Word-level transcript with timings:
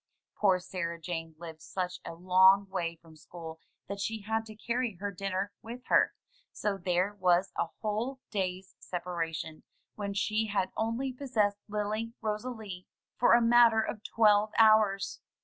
Poor 0.35 0.59
Sarah 0.59 0.99
Jane 0.99 1.35
lived 1.37 1.61
such 1.61 1.99
a 2.03 2.15
long 2.15 2.67
way 2.67 2.95
from 2.95 3.15
school 3.15 3.59
that 3.87 3.99
she 3.99 4.21
had 4.21 4.47
to 4.47 4.55
carry 4.55 4.95
her 4.95 5.11
dinner 5.11 5.51
with 5.61 5.83
her, 5.89 6.15
so 6.51 6.75
there 6.75 7.13
was 7.13 7.51
a 7.55 7.67
whole 7.83 8.19
day's 8.31 8.75
separation, 8.79 9.61
when 9.93 10.15
she 10.15 10.47
had 10.47 10.71
only 10.75 11.13
possessed 11.13 11.59
Lily 11.67 12.13
Rosalie 12.19 12.87
for 13.19 13.33
a 13.33 13.41
mat 13.43 13.67
87 13.67 13.69
MY 13.69 13.69
BOOK 13.69 13.69
HOUSE 13.69 13.71
ter 13.73 13.91
of 13.97 14.03
twelve 14.03 14.51
hours. 14.57 15.21